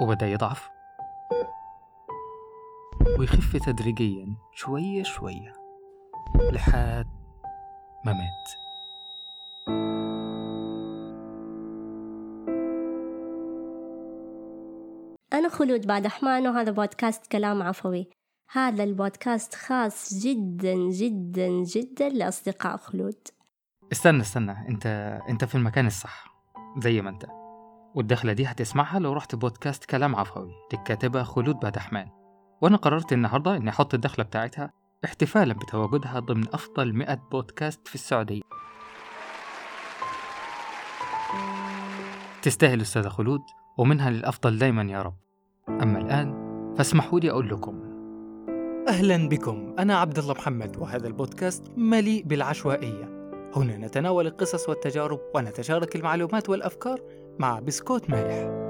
[0.00, 0.70] وبدأ يضعف.
[3.18, 5.52] ويخف تدريجيا شوية شوية
[6.52, 7.06] لحد
[8.06, 8.64] ما مات.
[15.32, 18.10] أنا خلود بعد أحمان وهذا بودكاست كلام عفوي.
[18.50, 23.28] هذا البودكاست خاص جدا جدا جدا لأصدقاء خلود.
[23.92, 24.86] استنى استنى أنت
[25.28, 26.26] أنت في المكان الصح
[26.78, 27.43] زي ما أنت.
[27.94, 32.08] والدخلة دي هتسمعها لو رحت بودكاست كلام عفوي للكاتبة خلود بادحمان
[32.60, 34.70] وأنا قررت النهاردة إني أحط الدخلة بتاعتها
[35.04, 38.42] احتفالا بتواجدها ضمن أفضل 100 بودكاست في السعودية.
[42.42, 43.40] تستاهل أستاذة خلود
[43.78, 45.16] ومنها للأفضل دايما يا رب.
[45.68, 46.44] أما الآن
[46.78, 47.80] فاسمحوا لي أقول لكم.
[48.88, 49.74] أهلا بكم.
[49.78, 53.30] أنا عبد الله محمد وهذا البودكاست مليء بالعشوائية.
[53.56, 57.00] هنا نتناول القصص والتجارب ونتشارك المعلومات والأفكار
[57.38, 58.64] مع بسكوت مالح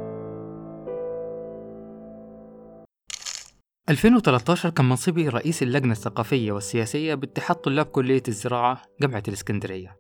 [3.91, 9.97] 2013 كان منصبي رئيس اللجنة الثقافية والسياسية باتحاد طلاب كلية الزراعة جامعة الإسكندرية.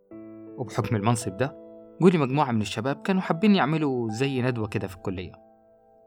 [0.56, 1.56] وبحكم المنصب ده
[2.02, 5.32] جولي مجموعة من الشباب كانوا حابين يعملوا زي ندوة كده في الكلية.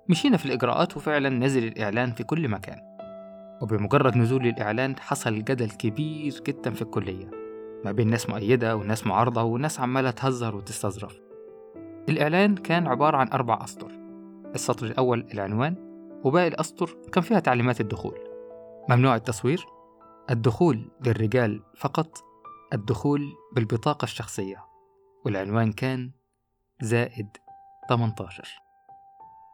[0.10, 2.80] مشينا في الإجراءات وفعلا نزل الإعلان في كل مكان.
[3.62, 7.32] وبمجرد نزول الإعلان حصل جدل كبير جدا في الكلية.
[7.86, 11.27] ما بين ناس مؤيدة وناس معارضة وناس عمالة تهزر وتستظرف.
[12.10, 13.92] الإعلان كان عبارة عن أربع أسطر.
[14.56, 15.76] السطر الأول العنوان
[16.24, 18.18] وباقي الأسطر كان فيها تعليمات الدخول.
[18.90, 19.66] ممنوع التصوير
[20.30, 22.18] الدخول للرجال فقط
[22.74, 23.22] الدخول
[23.56, 24.66] بالبطاقة الشخصية.
[25.26, 26.12] والعنوان كان
[26.82, 27.28] زائد
[27.90, 28.44] 18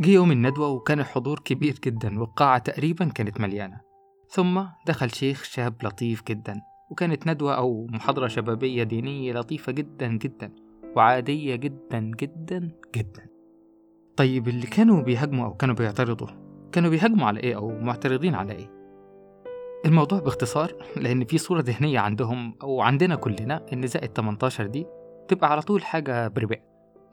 [0.02, 3.82] جه يوم الندوة وكان الحضور كبير جدا والقاعة تقريبا كانت مليانة.
[4.30, 10.63] ثم دخل شيخ شاب لطيف جدا وكانت ندوة أو محاضرة شبابية دينية لطيفة جدا جدا.
[10.96, 13.28] وعادية جدا جدا جدا.
[14.18, 16.28] طيب اللي كانوا بيهاجموا أو كانوا بيعترضوا
[16.72, 18.72] كانوا بيهاجموا على إيه أو معترضين على إيه؟
[19.86, 24.86] الموضوع باختصار لأن في صورة ذهنية عندهم أو عندنا كلنا إن زائد 18 دي
[25.28, 26.56] تبقى على طول حاجة بربع.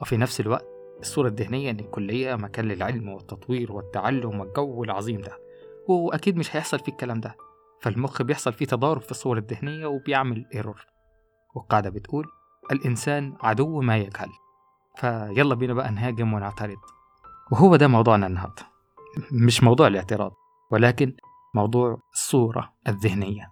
[0.01, 0.65] وفي نفس الوقت
[0.99, 5.37] الصورة الذهنية إن الكلية مكان للعلم والتطوير والتعلم والجو العظيم ده.
[5.87, 7.35] وأكيد مش هيحصل فيه الكلام ده.
[7.81, 10.85] فالمخ بيحصل فيه تضارب في الصور الذهنية وبيعمل ايرور
[11.55, 12.25] والقاعدة بتقول
[12.71, 14.29] الإنسان عدو ما يجهل
[14.95, 16.77] فيلا بينا بقى نهاجم ونعترض.
[17.51, 18.63] وهو ده موضوعنا النهاردة.
[19.31, 20.31] مش موضوع الاعتراض
[20.71, 21.15] ولكن
[21.55, 23.51] موضوع الصورة الذهنية.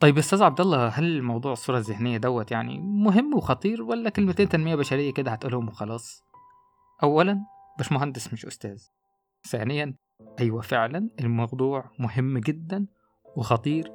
[0.00, 4.74] طيب أستاذ عبد الله هل موضوع الصورة الذهنية دوت يعني مهم وخطير ولا كلمتين تنمية
[4.74, 6.24] بشرية كده هتقولهم وخلاص؟
[7.02, 7.40] أولا
[7.78, 8.82] باش مهندس مش أستاذ.
[9.48, 9.94] ثانيا
[10.40, 12.86] أيوة فعلا الموضوع مهم جدا
[13.36, 13.92] وخطير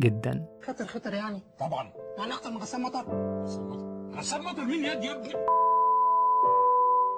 [0.00, 0.46] جدا.
[0.62, 1.92] خطر خطر يعني؟ طبعا.
[2.18, 3.04] يعني أكتر من غسان مطر؟
[4.18, 5.32] غسان مطر مين يد يا ابني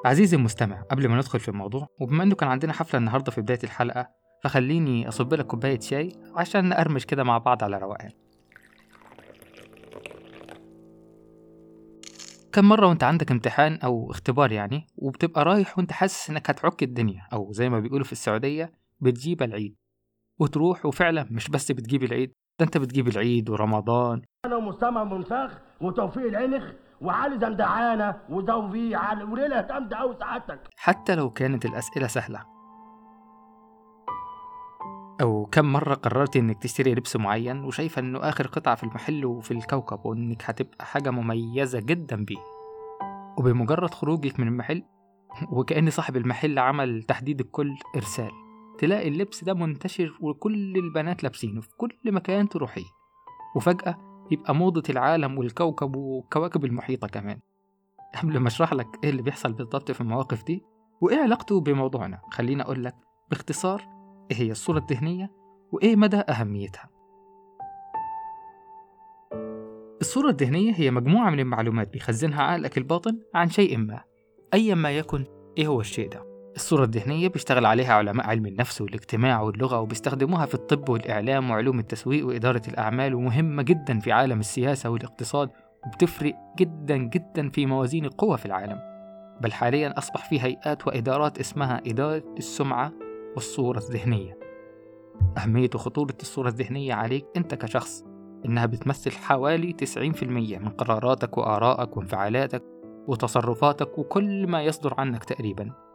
[0.04, 3.59] عزيزي المستمع قبل ما ندخل في الموضوع وبما إنه كان عندنا حفلة النهاردة في بداية
[3.65, 4.09] الحلقة
[4.44, 8.10] فخليني أصب لك كوباية شاي عشان نقرمش كده مع بعض على روقان.
[12.53, 17.28] كم مرة وأنت عندك امتحان أو اختبار يعني وبتبقى رايح وأنت حاسس إنك هتعك الدنيا
[17.32, 19.76] أو زي ما بيقولوا في السعودية بتجيب العيد.
[20.38, 24.23] وتروح وفعلا مش بس بتجيب العيد ده انت بتجيب العيد ورمضان.
[24.45, 26.65] أنا ومسامة منفخ وتوفيق العنخ
[27.01, 32.45] وعلي زندعانة وزوفي علي وليلة جامدة أوي سعادتك حتى لو كانت الأسئلة سهلة.
[35.21, 39.51] أو كم مرة قررت إنك تشتري لبس معين وشايفة إنه آخر قطعة في المحل وفي
[39.51, 42.43] الكوكب وإنك هتبقى حاجة مميزة جدا بيه.
[43.39, 44.83] وبمجرد خروجك من المحل
[45.57, 48.31] وكأن صاحب المحل عمل تحديد الكل إرسال.
[48.82, 52.84] تلاقي اللبس ده منتشر وكل البنات لابسينه في كل مكان تروحيه.
[53.56, 53.98] وفجأة
[54.31, 57.41] يبقى موضة العالم والكوكب والكواكب المحيطة كمان.
[58.22, 60.62] قبل ما أشرح لك إيه اللي بيحصل بالضبط في المواقف دي
[61.00, 62.94] وإيه علاقته بموضوعنا خليني أقول لك
[63.31, 63.82] باختصار
[64.31, 65.32] إيه هي الصورة الذهنية
[65.72, 66.88] وإيه مدى أهميتها.
[70.00, 74.00] الصورة الذهنية هي مجموعة من المعلومات بيخزنها عقلك الباطن عن شيء ما
[74.55, 75.25] أيا ما يكن
[75.58, 76.31] إيه هو الشيء ده.
[76.56, 82.26] الصورة الذهنية بيشتغل عليها علماء علم النفس والاجتماع واللغة وبيستخدموها في الطب والإعلام وعلوم التسويق
[82.26, 85.50] وإدارة الأعمال ومهمة جدا في عالم السياسة والاقتصاد
[85.87, 88.81] وبتفرق جدا جدا في موازين القوى في العالم.
[89.40, 92.93] بل حاليا أصبح في هيئات وإدارات اسمها إدارة السمعة
[93.34, 94.38] والصورة الذهنية.
[95.38, 98.04] أهمية وخطورة الصورة الذهنية عليك أنت كشخص
[98.46, 102.62] إنها بتمثل حوالي 90% من قراراتك وآرائك وانفعالاتك
[103.08, 105.92] وتصرفاتك وكل ما يصدر عنك تقريبا.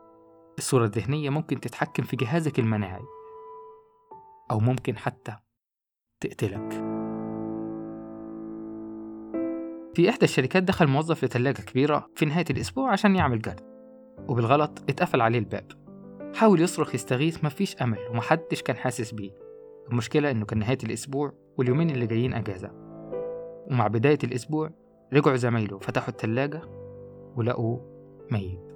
[0.57, 3.06] الصورة الذهنية ممكن تتحكم في جهازك المناعي
[4.51, 5.36] أو ممكن حتى
[6.19, 6.98] تقتلك.
[9.94, 13.62] في إحدى الشركات دخل موظف لثلاجة كبيرة في نهاية الأسبوع عشان يعمل جرد
[14.27, 15.71] وبالغلط اتقفل عليه الباب.
[16.36, 19.31] حاول يصرخ يستغيث مفيش أمل ومحدش كان حاسس بيه.
[19.92, 22.71] المشكلة إنه كان نهاية الأسبوع واليومين اللي جايين أجازة.
[23.71, 24.69] ومع بداية الأسبوع
[25.13, 26.62] رجعوا زمايله فتحوا التلاجة
[27.36, 27.80] ولقوا
[28.31, 28.67] ميت.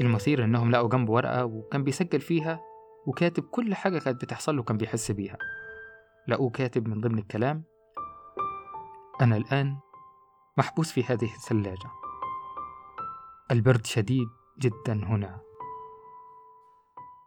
[0.00, 2.60] المثير إنهم لقوا جنبه ورقة وكان بيسجل فيها
[3.06, 5.38] وكاتب كل حاجة كانت بتحصل له كان بيحس بيها.
[6.28, 7.64] لقوه كاتب من ضمن الكلام
[9.20, 9.78] أنا الآن
[10.58, 11.90] محبوس في هذه الثلاجة.
[13.50, 14.28] البرد شديد
[14.58, 15.40] جدا هنا.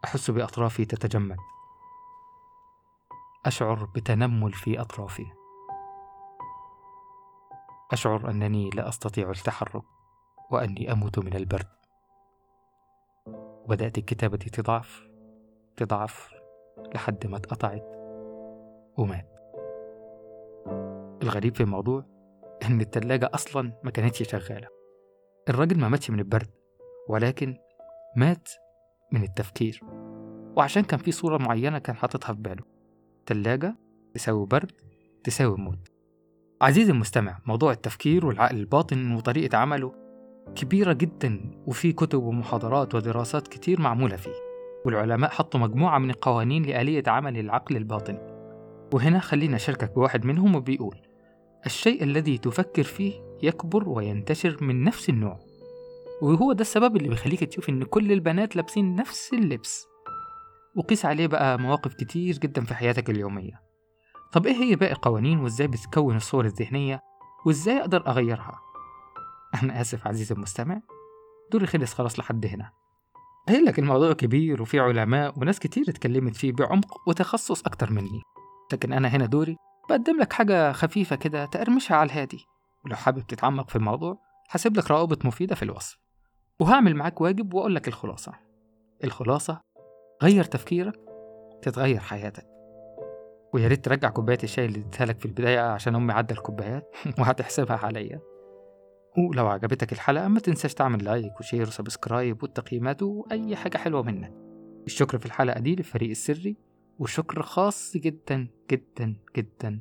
[0.04, 1.36] أحس بأطرافي تتجمد.
[3.46, 5.26] أشعر بتنمل في أطرافي.
[7.92, 9.84] أشعر أنني لا أستطيع التحرك
[10.50, 11.81] وأني أموت من البرد.
[13.64, 15.08] وبدأت الكتابة تضعف
[15.76, 16.34] تضعف
[16.94, 17.96] لحد ما اتقطعت
[18.96, 19.28] ومات.
[21.22, 22.04] الغريب في الموضوع
[22.62, 24.68] إن التلاجة أصلا ما كانتش شغالة.
[25.48, 26.50] الراجل ما ماتش من البرد
[27.08, 27.56] ولكن
[28.16, 28.48] مات
[29.12, 29.80] من التفكير.
[30.56, 32.64] وعشان كان في صورة معينة كان حاططها في باله.
[33.26, 33.76] تلاجة
[34.14, 34.72] تساوي برد
[35.24, 35.88] تساوي موت.
[36.62, 40.01] عزيزي المستمع موضوع التفكير والعقل الباطن وطريقة عمله
[40.54, 44.52] كبيرة جدا وفي كتب ومحاضرات ودراسات كتير معمولة فيه.
[44.86, 48.18] والعلماء حطوا مجموعة من القوانين لآلية عمل العقل الباطني
[48.92, 50.96] وهنا خلينا أشاركك بواحد منهم وبيقول
[51.66, 53.12] الشيء الذي تفكر فيه
[53.42, 55.38] يكبر وينتشر من نفس النوع.
[56.22, 59.86] وهو ده السبب اللي بيخليك تشوف إن كل البنات لابسين نفس اللبس.
[60.76, 63.60] وقيس عليه بقى مواقف كتير جدا في حياتك اليومية.
[64.32, 67.00] طب إيه هي باقي القوانين وإزاي بتكون الصور الذهنية
[67.46, 68.60] وإزاي أقدر أغيرها؟
[69.62, 70.80] أنا آسف عزيزي المستمع.
[71.52, 72.70] دوري خلص خلاص لحد هنا.
[73.48, 78.22] قايل لك الموضوع كبير وفي علماء وناس كتير اتكلمت فيه بعمق وتخصص أكتر مني.
[78.72, 79.56] لكن أنا هنا دوري
[79.88, 82.44] بقدم لك حاجة خفيفة كده تقرمشها على الهادي.
[82.84, 84.18] ولو حابب تتعمق في الموضوع
[84.50, 85.98] هسيب لك روابط مفيدة في الوصف.
[86.60, 88.32] وهعمل معاك واجب وأقول لك الخلاصة.
[89.04, 89.60] الخلاصة
[90.22, 90.94] غير تفكيرك
[91.62, 92.46] تتغير حياتك.
[93.54, 97.76] ويا ريت ترجع كوباية الشاي اللي اديتها لك في البداية عشان أمي عادة الكوبايات وهتحسبها
[97.76, 98.31] عليا.
[99.18, 104.02] ولو عجبتك الحلقة ما تنساش تعمل like و share و subscribe والتقييمات وأي حاجة حلوة
[104.02, 104.32] منك.
[104.86, 106.56] الشكر في الحلقة دي للفريق السري
[106.98, 109.80] وشكر خاص جدا جدا جدا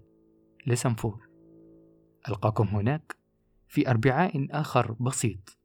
[0.68, 1.28] لسنفور.
[2.30, 3.16] ألقاكم هناك
[3.68, 5.58] في أربعاء آخر بسيط.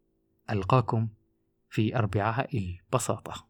[0.51, 1.09] ألقاكم
[1.71, 3.46] في أربعاء البساطة.